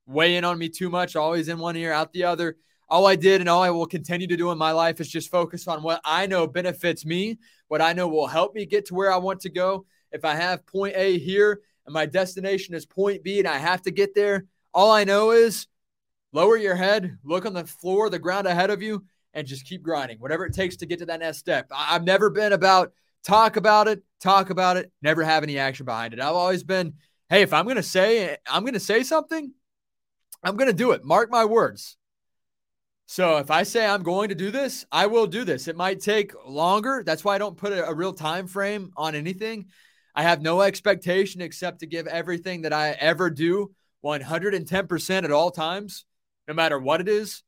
[0.06, 2.56] weigh in on me too much, always in one ear, out the other
[2.92, 5.30] all I did and all I will continue to do in my life is just
[5.30, 8.94] focus on what I know benefits me, what I know will help me get to
[8.94, 9.86] where I want to go.
[10.12, 13.80] If I have point A here and my destination is point B and I have
[13.84, 15.68] to get there, all I know is
[16.34, 19.82] lower your head, look on the floor, the ground ahead of you, and just keep
[19.82, 21.66] grinding, whatever it takes to get to that next step.
[21.74, 22.92] I've never been about
[23.24, 26.20] talk about it, talk about it, never have any action behind it.
[26.20, 26.92] I've always been,
[27.30, 29.50] hey, if I'm going to say, I'm going to say something,
[30.44, 31.06] I'm going to do it.
[31.06, 31.96] Mark my words.
[33.06, 35.68] So if I say I'm going to do this, I will do this.
[35.68, 37.02] It might take longer.
[37.04, 39.66] That's why I don't put a, a, real time frame on anything.
[40.14, 43.72] I have no expectation except to give everything that I ever do
[44.04, 46.04] 110% at all times,
[46.48, 47.42] no matter what it is.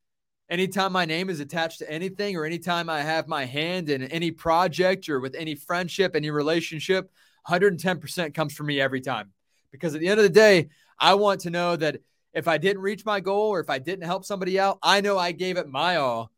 [0.50, 4.30] Anytime my name is attached to anything or anytime I have my hand in any
[4.30, 7.10] project or with any friendship, any relationship,
[7.48, 9.32] 110% comes from me every time.
[9.72, 12.00] Because at the end of the day, I want to know that
[12.34, 15.16] if I didn't reach my goal or if I didn't help somebody out, I know
[15.18, 16.30] I gave it my all.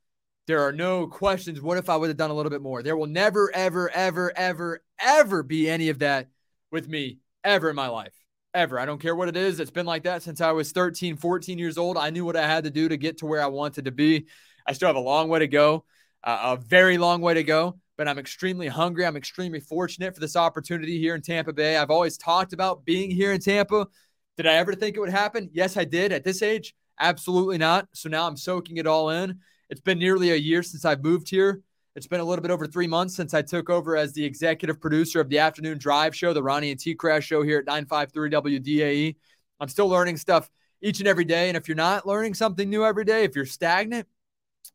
[0.46, 1.60] There are no questions.
[1.60, 2.82] What if I would have done a little bit more?
[2.82, 6.28] There will never, ever, ever, ever, ever be any of that
[6.70, 8.12] with me ever in my life.
[8.54, 8.78] Ever.
[8.78, 9.58] I don't care what it is.
[9.58, 11.98] It's been like that since I was 13, 14 years old.
[11.98, 14.26] I knew what I had to do to get to where I wanted to be.
[14.66, 15.84] I still have a long way to go,
[16.24, 19.04] uh, a very long way to go, but I'm extremely hungry.
[19.04, 21.76] I'm extremely fortunate for this opportunity here in Tampa Bay.
[21.76, 23.88] I've always talked about being here in Tampa
[24.36, 25.50] did I ever think it would happen?
[25.52, 26.12] Yes, I did.
[26.12, 27.88] At this age, absolutely not.
[27.92, 29.40] So now I'm soaking it all in.
[29.70, 31.62] It's been nearly a year since I've moved here.
[31.94, 34.80] It's been a little bit over three months since I took over as the executive
[34.80, 39.16] producer of the afternoon drive show, the Ronnie and TKras show here at 953 WDAE.
[39.58, 40.50] I'm still learning stuff
[40.82, 41.48] each and every day.
[41.48, 44.06] And if you're not learning something new every day, if you're stagnant,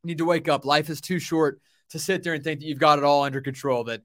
[0.03, 0.65] you need to wake up.
[0.65, 3.41] Life is too short to sit there and think that you've got it all under
[3.41, 4.01] control, that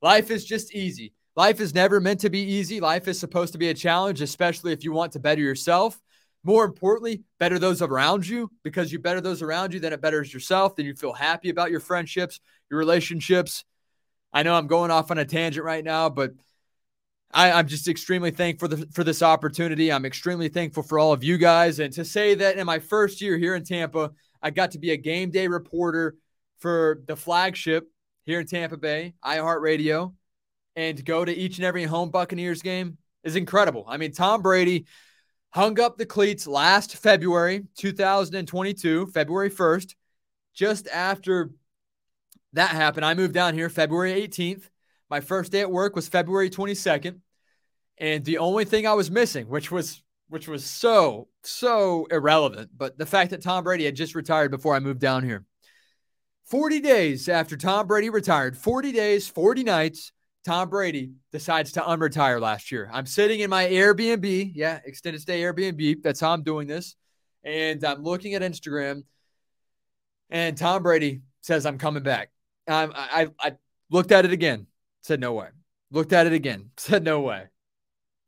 [0.00, 1.12] life is just easy.
[1.36, 2.80] Life is never meant to be easy.
[2.80, 6.00] Life is supposed to be a challenge, especially if you want to better yourself.
[6.42, 10.32] More importantly, better those around you because you better those around you, then it betters
[10.32, 10.74] yourself.
[10.74, 12.40] Then you feel happy about your friendships,
[12.70, 13.64] your relationships.
[14.32, 16.32] I know I'm going off on a tangent right now, but
[17.32, 19.92] I, am just extremely thankful for, the, for this opportunity.
[19.92, 21.78] I'm extremely thankful for all of you guys.
[21.78, 24.12] And to say that in my first year here in Tampa,
[24.42, 26.16] I got to be a game day reporter
[26.58, 27.88] for the flagship
[28.24, 30.14] here in Tampa Bay, iHeartRadio,
[30.80, 33.84] and go to each and every home Buccaneers game is incredible.
[33.86, 34.86] I mean, Tom Brady
[35.50, 39.94] hung up the cleats last February 2022, February 1st,
[40.54, 41.50] just after
[42.54, 43.04] that happened.
[43.04, 44.70] I moved down here February 18th.
[45.10, 47.20] My first day at work was February 22nd.
[47.98, 52.96] And the only thing I was missing, which was which was so so irrelevant, but
[52.96, 55.44] the fact that Tom Brady had just retired before I moved down here.
[56.46, 60.12] 40 days after Tom Brady retired, 40 days, 40 nights,
[60.44, 62.88] Tom Brady decides to unretire last year.
[62.92, 66.02] I'm sitting in my Airbnb, yeah, extended stay Airbnb.
[66.02, 66.96] That's how I'm doing this.
[67.44, 69.04] And I'm looking at Instagram,
[70.30, 72.30] and Tom Brady says, I'm coming back.
[72.68, 73.52] Um, I, I
[73.90, 74.66] looked at it again,
[75.02, 75.48] said, no way.
[75.90, 77.46] Looked at it again, said, no way.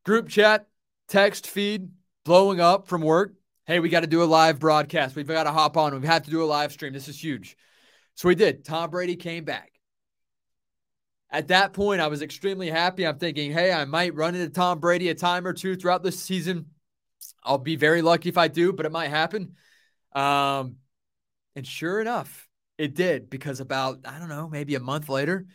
[0.04, 0.66] Group chat,
[1.08, 1.88] text feed
[2.24, 3.34] blowing up from work.
[3.66, 5.14] Hey, we got to do a live broadcast.
[5.14, 5.98] We've got to hop on.
[6.00, 6.92] We have to do a live stream.
[6.92, 7.56] This is huge.
[8.16, 8.64] So we did.
[8.64, 9.71] Tom Brady came back.
[11.32, 13.06] At that point, I was extremely happy.
[13.06, 16.12] I'm thinking, hey, I might run into Tom Brady a time or two throughout the
[16.12, 16.66] season.
[17.42, 19.56] I'll be very lucky if I do, but it might happen.
[20.14, 20.76] Um,
[21.56, 25.46] and sure enough, it did because about, I don't know, maybe a month later,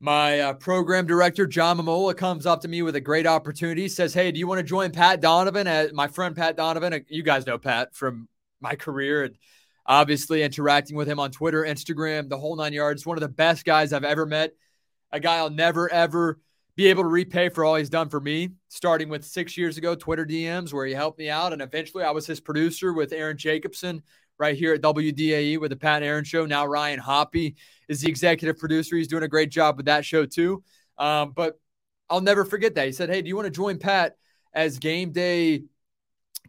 [0.00, 3.88] my uh, program director, John Mamola, comes up to me with a great opportunity.
[3.88, 5.90] Says, Hey, do you want to join Pat Donovan?
[5.92, 8.28] My friend Pat Donovan, uh, you guys know Pat from
[8.60, 9.34] my career and
[9.84, 13.04] obviously interacting with him on Twitter, Instagram, the whole nine yards.
[13.04, 14.52] One of the best guys I've ever met
[15.12, 16.38] a guy I'll never, ever
[16.76, 19.94] be able to repay for all he's done for me, starting with six years ago,
[19.94, 21.52] Twitter DMs, where he helped me out.
[21.52, 24.02] And eventually I was his producer with Aaron Jacobson
[24.38, 26.46] right here at WDAE with the Pat Aaron Show.
[26.46, 27.56] Now Ryan Hoppy
[27.88, 28.96] is the executive producer.
[28.96, 30.62] He's doing a great job with that show too.
[30.98, 31.58] Um, but
[32.08, 32.86] I'll never forget that.
[32.86, 34.16] He said, Hey, do you want to join Pat
[34.52, 35.64] as game day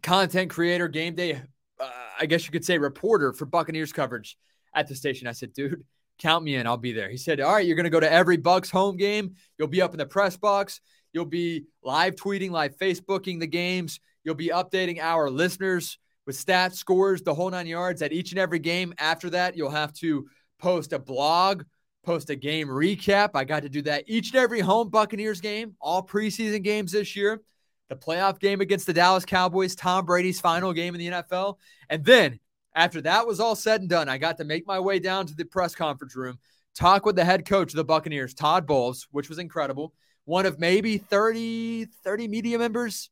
[0.02, 1.42] content creator, game day,
[1.80, 4.38] uh, I guess you could say reporter for Buccaneers coverage
[4.74, 5.26] at the station?
[5.26, 5.84] I said, Dude,
[6.20, 6.66] count me in.
[6.66, 7.10] I'll be there.
[7.10, 9.34] He said, All right, you're going to go to every Bucs home game.
[9.58, 10.80] You'll be up in the press box.
[11.12, 13.98] You'll be live tweeting, live Facebooking the games.
[14.22, 18.38] You'll be updating our listeners with stats, scores, the whole nine yards at each and
[18.38, 18.94] every game.
[18.98, 20.28] After that, you'll have to
[20.58, 21.64] post a blog,
[22.04, 23.30] post a game recap.
[23.34, 27.16] I got to do that each and every home Buccaneers game, all preseason games this
[27.16, 27.40] year,
[27.88, 31.56] the playoff game against the Dallas Cowboys, Tom Brady's final game in the NFL.
[31.88, 32.38] And then
[32.74, 35.34] after that was all said and done, I got to make my way down to
[35.34, 36.38] the press conference room,
[36.74, 39.92] talk with the head coach of the Buccaneers, Todd Bowles, which was incredible.
[40.24, 43.10] One of maybe 30, 30 media members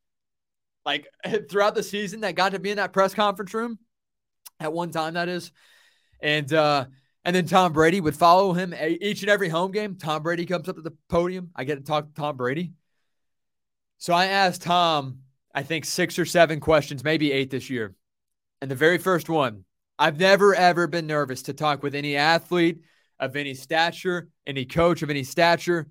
[0.85, 1.07] like
[1.49, 3.79] throughout the season that got to be in that press conference room
[4.59, 5.51] at one time, that is.
[6.21, 6.85] And, uh,
[7.25, 9.95] and then Tom Brady would follow him each and every home game.
[9.95, 11.51] Tom Brady comes up to the podium.
[11.55, 12.73] I get to talk to Tom Brady.
[13.97, 15.19] So I asked Tom,
[15.53, 17.95] I think six or seven questions, maybe eight this year.
[18.61, 19.63] And the very first one,
[19.97, 22.81] I've never ever been nervous to talk with any athlete
[23.19, 25.87] of any stature, any coach of any stature,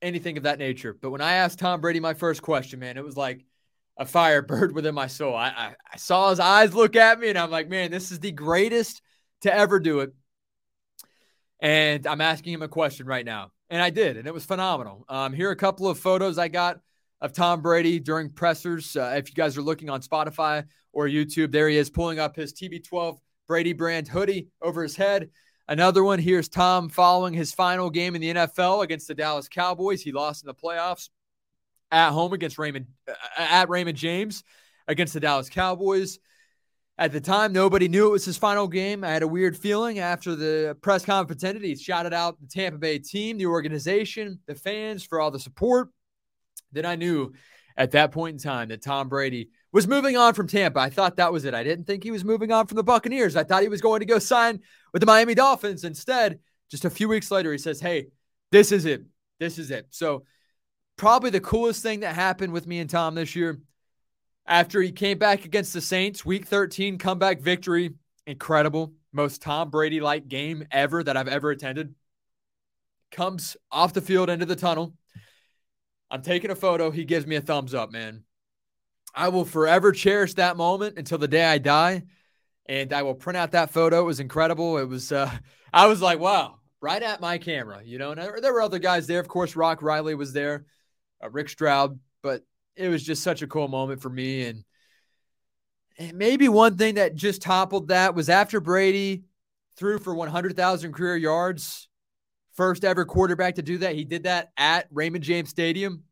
[0.00, 0.96] anything of that nature.
[1.00, 3.44] But when I asked Tom Brady my first question, man, it was like
[3.96, 5.34] a fire burned within my soul.
[5.34, 8.20] I, I, I saw his eyes look at me and I'm like, man, this is
[8.20, 9.02] the greatest
[9.42, 10.12] to ever do it.
[11.60, 13.50] And I'm asking him a question right now.
[13.70, 15.04] And I did, and it was phenomenal.
[15.10, 16.80] Um, here are a couple of photos I got
[17.20, 18.96] of Tom Brady during pressers.
[18.96, 20.64] Uh, if you guys are looking on Spotify
[20.98, 25.30] or YouTube, there he is pulling up his TB12 Brady brand hoodie over his head.
[25.68, 30.02] Another one here's Tom following his final game in the NFL against the Dallas Cowboys.
[30.02, 31.08] He lost in the playoffs
[31.92, 34.42] at home against Raymond uh, at Raymond James
[34.88, 36.18] against the Dallas Cowboys.
[36.98, 39.04] At the time, nobody knew it was his final game.
[39.04, 41.62] I had a weird feeling after the press conference ended.
[41.62, 45.90] He shouted out the Tampa Bay team, the organization, the fans for all the support
[46.72, 47.32] then I knew
[47.76, 50.80] at that point in time that Tom Brady was moving on from Tampa.
[50.80, 51.54] I thought that was it.
[51.54, 53.36] I didn't think he was moving on from the Buccaneers.
[53.36, 54.58] I thought he was going to go sign
[54.92, 55.84] with the Miami Dolphins.
[55.84, 58.08] Instead, just a few weeks later, he says, Hey,
[58.50, 59.04] this is it.
[59.38, 59.86] This is it.
[59.90, 60.24] So,
[60.96, 63.60] probably the coolest thing that happened with me and Tom this year
[64.46, 67.94] after he came back against the Saints, week 13 comeback victory.
[68.26, 68.94] Incredible.
[69.12, 71.94] Most Tom Brady like game ever that I've ever attended.
[73.12, 74.94] Comes off the field into the tunnel
[76.10, 76.90] I'm taking a photo.
[76.90, 78.24] He gives me a thumbs up, man.
[79.18, 82.04] I will forever cherish that moment until the day I die.
[82.66, 84.00] And I will print out that photo.
[84.00, 84.78] It was incredible.
[84.78, 85.30] It was, uh,
[85.72, 88.12] I was like, wow, right at my camera, you know.
[88.12, 89.20] And there were other guys there.
[89.20, 90.66] Of course, Rock Riley was there,
[91.22, 92.44] uh, Rick Stroud, but
[92.76, 94.44] it was just such a cool moment for me.
[94.44, 94.64] And,
[95.98, 99.24] and maybe one thing that just toppled that was after Brady
[99.76, 101.88] threw for 100,000 career yards
[102.58, 103.94] First ever quarterback to do that.
[103.94, 106.02] He did that at Raymond James Stadium.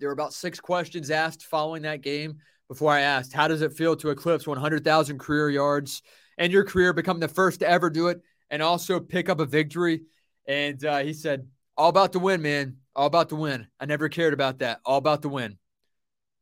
[0.00, 3.74] There were about six questions asked following that game before I asked, how does it
[3.74, 6.02] feel to eclipse 100,000 career yards
[6.38, 9.44] and your career, become the first to ever do it, and also pick up a
[9.44, 10.02] victory?
[10.46, 12.76] And uh, he said, all about the win, man.
[12.96, 13.66] All about the win.
[13.78, 14.80] I never cared about that.
[14.84, 15.58] All about the win.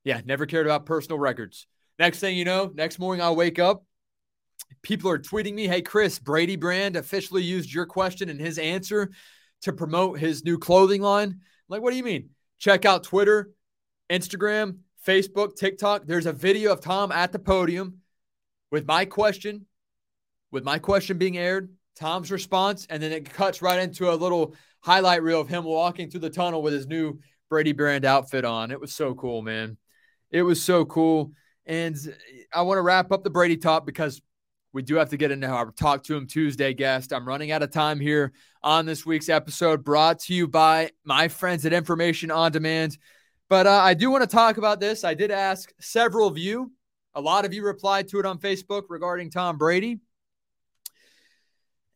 [0.04, 1.66] Yeah, never cared about personal records.
[1.98, 3.84] Next thing you know, next morning I'll wake up.
[4.82, 9.10] People are tweeting me, hey, Chris, Brady Brand officially used your question and his answer
[9.62, 11.28] to promote his new clothing line.
[11.28, 12.30] I'm like, what do you mean?
[12.58, 13.52] Check out Twitter,
[14.10, 16.06] Instagram, Facebook, TikTok.
[16.06, 17.98] There's a video of Tom at the podium
[18.70, 19.66] with my question,
[20.50, 24.54] with my question being aired, Tom's response, and then it cuts right into a little
[24.80, 27.18] highlight reel of him walking through the tunnel with his new
[27.48, 28.70] Brady Brand outfit on.
[28.70, 29.76] It was so cool, man.
[30.30, 31.32] It was so cool.
[31.64, 31.96] And
[32.52, 34.20] I want to wrap up the Brady talk because
[34.78, 37.12] we do have to get into our Talk To 'Em Tuesday guest.
[37.12, 41.26] I'm running out of time here on this week's episode, brought to you by my
[41.26, 42.96] friends at Information on Demand.
[43.48, 45.02] But uh, I do want to talk about this.
[45.02, 46.70] I did ask several of you,
[47.16, 49.98] a lot of you replied to it on Facebook regarding Tom Brady.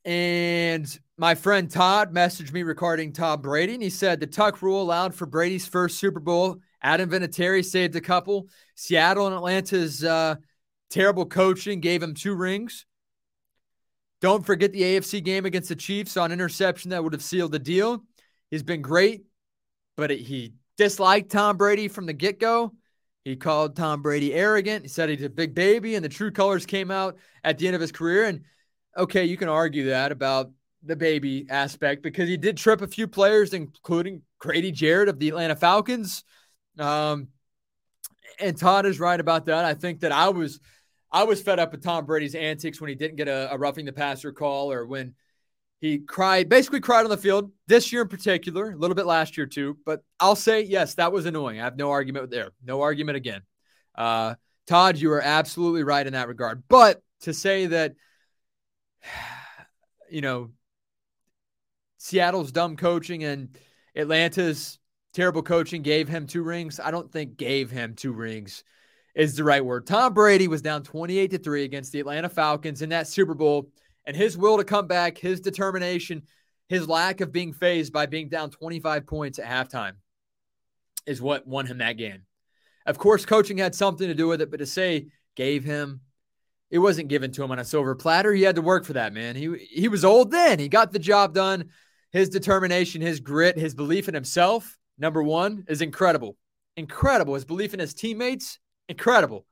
[0.04, 0.84] And
[1.16, 5.14] my friend Todd messaged me regarding Tom Brady, and he said the tuck rule allowed
[5.14, 6.58] for Brady's first Super Bowl.
[6.82, 8.48] Adam Vinatieri saved a couple.
[8.74, 10.34] Seattle and Atlanta's uh,
[10.92, 12.86] terrible coaching gave him two rings.
[14.20, 17.58] Don't forget the AFC game against the Chiefs on interception that would have sealed the
[17.58, 18.04] deal.
[18.50, 19.24] He's been great,
[19.96, 22.72] but it, he disliked Tom Brady from the get go.
[23.24, 24.84] He called Tom Brady arrogant.
[24.84, 27.74] He said he's a big baby, and the true colors came out at the end
[27.74, 28.24] of his career.
[28.26, 28.42] And
[28.96, 30.50] okay, you can argue that about
[30.84, 35.28] the baby aspect because he did trip a few players, including Grady Jarrett of the
[35.28, 36.24] Atlanta Falcons.
[36.78, 37.28] Um,
[38.38, 39.64] and Todd is right about that.
[39.64, 40.60] I think that I was
[41.12, 43.84] I was fed up with Tom Brady's antics when he didn't get a, a roughing
[43.84, 45.14] the passer call or when
[45.80, 49.36] he cried, basically cried on the field this year in particular, a little bit last
[49.36, 49.76] year too.
[49.84, 51.60] But I'll say, yes, that was annoying.
[51.60, 52.52] I have no argument there.
[52.64, 53.42] No argument again.
[53.94, 56.62] Uh, Todd, you are absolutely right in that regard.
[56.68, 57.94] But to say that,
[60.10, 60.50] you know,
[61.98, 63.56] Seattle's dumb coaching and
[63.94, 64.78] Atlanta's
[65.12, 66.80] terrible coaching gave him two rings.
[66.80, 68.64] I don't think gave him two rings
[69.14, 69.86] is the right word.
[69.86, 73.68] Tom Brady was down 28 to 3 against the Atlanta Falcons in that Super Bowl,
[74.06, 76.22] and his will to come back, his determination,
[76.68, 79.92] his lack of being fazed by being down 25 points at halftime
[81.06, 82.22] is what won him that game.
[82.86, 86.00] Of course, coaching had something to do with it, but to say gave him,
[86.70, 88.32] it wasn't given to him on a silver platter.
[88.32, 89.36] He had to work for that, man.
[89.36, 90.58] He he was old then.
[90.58, 91.68] He got the job done.
[92.12, 96.36] His determination, his grit, his belief in himself, number one, is incredible.
[96.76, 97.34] Incredible.
[97.34, 99.46] His belief in his teammates, incredible.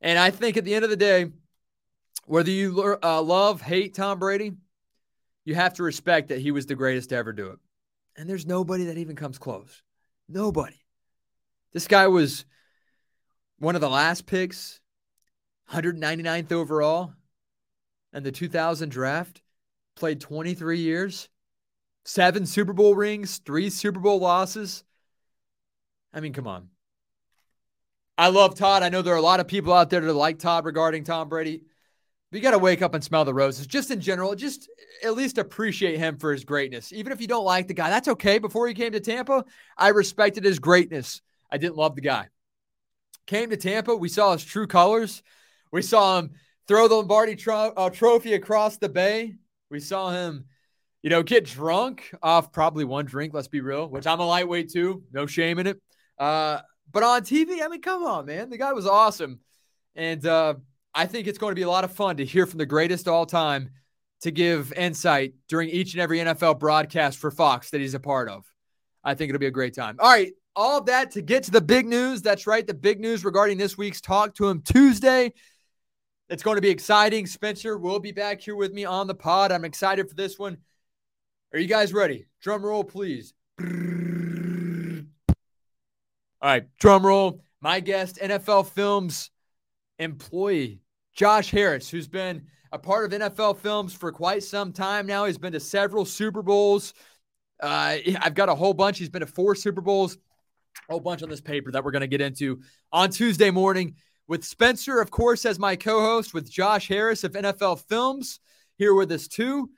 [0.00, 1.30] And I think at the end of the day,
[2.26, 4.52] whether you uh, love, hate Tom Brady,
[5.44, 7.58] you have to respect that he was the greatest to ever do it.
[8.16, 9.82] And there's nobody that even comes close.
[10.28, 10.80] Nobody.
[11.72, 12.44] This guy was
[13.58, 14.80] one of the last picks,
[15.70, 17.12] 199th overall,
[18.12, 19.42] and the 2000 draft.
[19.96, 21.28] Played 23 years,
[22.04, 24.82] seven Super Bowl rings, three Super Bowl losses.
[26.12, 26.70] I mean, come on.
[28.16, 28.82] I love Todd.
[28.82, 31.28] I know there are a lot of people out there that like Todd regarding Tom
[31.28, 31.62] Brady.
[32.30, 33.66] But you got to wake up and smell the roses.
[33.66, 34.68] Just in general, just
[35.04, 36.92] at least appreciate him for his greatness.
[36.92, 38.38] Even if you don't like the guy, that's okay.
[38.38, 39.44] Before he came to Tampa,
[39.78, 41.22] I respected his greatness.
[41.50, 42.28] I didn't love the guy.
[43.26, 45.22] Came to Tampa, we saw his true colors.
[45.72, 46.32] We saw him
[46.66, 49.34] throw the Lombardi tro- uh, trophy across the bay.
[49.70, 50.46] We saw him,
[51.02, 54.70] you know, get drunk off probably one drink, let's be real, which I'm a lightweight
[54.70, 55.04] too.
[55.12, 55.80] No shame in it.
[56.18, 58.50] Uh, but on TV, I mean, come on, man.
[58.50, 59.40] The guy was awesome.
[59.94, 60.54] And uh,
[60.94, 63.08] I think it's going to be a lot of fun to hear from the greatest
[63.08, 63.70] all time
[64.22, 68.28] to give insight during each and every NFL broadcast for Fox that he's a part
[68.28, 68.44] of.
[69.02, 69.96] I think it'll be a great time.
[69.98, 70.32] All right.
[70.56, 72.22] All that to get to the big news.
[72.22, 72.66] That's right.
[72.66, 75.32] The big news regarding this week's Talk To 'Em Tuesday.
[76.28, 77.26] It's going to be exciting.
[77.26, 79.52] Spencer will be back here with me on the pod.
[79.52, 80.58] I'm excited for this one.
[81.52, 82.26] Are you guys ready?
[82.40, 83.34] Drum roll, please.
[86.44, 87.40] All right, drum roll.
[87.62, 89.30] My guest, NFL Films
[89.98, 90.82] employee,
[91.14, 95.24] Josh Harris, who's been a part of NFL Films for quite some time now.
[95.24, 96.92] He's been to several Super Bowls.
[97.62, 98.98] Uh, I've got a whole bunch.
[98.98, 100.18] He's been to four Super Bowls,
[100.90, 102.60] a whole bunch on this paper that we're going to get into
[102.92, 103.94] on Tuesday morning
[104.28, 108.38] with Spencer, of course, as my co host, with Josh Harris of NFL Films
[108.76, 109.70] here with us too.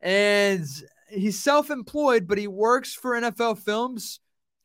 [0.00, 0.66] And
[1.08, 4.18] he's self employed, but he works for NFL Films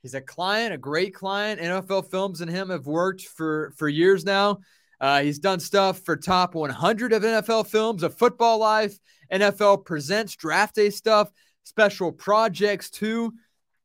[0.06, 1.60] He's a client, a great client.
[1.60, 4.60] NFL Films and him have worked for for years now.
[5.02, 9.00] Uh, he's done stuff for top 100 of NFL Films, of Football Life,
[9.34, 11.32] NFL Presents Draft Day stuff,
[11.64, 13.34] special projects too.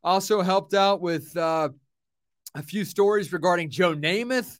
[0.04, 1.70] Also helped out with uh,
[2.54, 4.58] a few stories regarding Joe Namath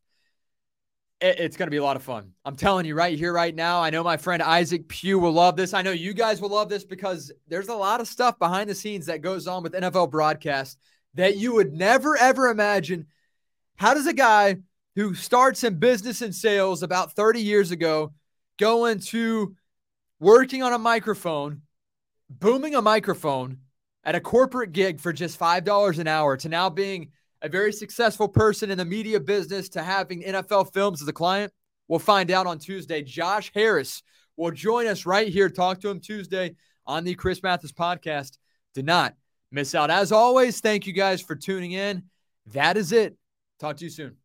[1.21, 2.33] it's going to be a lot of fun.
[2.47, 3.83] I'm telling you right here, right now.
[3.83, 5.75] I know my friend Isaac Pugh will love this.
[5.75, 8.75] I know you guys will love this because there's a lot of stuff behind the
[8.75, 10.79] scenes that goes on with NFL broadcast
[11.15, 13.07] that you would never, ever imagine.
[13.77, 14.57] How does a guy
[14.97, 18.13] who starts in business and sales about 30 years ago
[18.59, 19.57] go into
[20.19, 21.63] working on a microphone,
[22.29, 23.59] booming a microphone
[24.05, 27.11] at a corporate gig for just $5 an hour to now being
[27.43, 31.53] a very successful person in the media business to having NFL Films as a client?
[31.89, 33.03] We'll find out on Tuesday.
[33.03, 34.03] Josh Harris
[34.37, 35.49] will join us right here.
[35.49, 36.55] Talk To 'Em Tuesday
[36.87, 38.39] on the Chris Mathis podcast.
[38.75, 39.15] Do not
[39.51, 39.91] miss out.
[39.91, 42.05] As always, thank you guys for tuning in.
[42.53, 43.17] That is it.
[43.59, 44.20] Talk to you soon.